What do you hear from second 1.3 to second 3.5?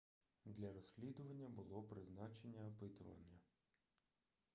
було призначене опитування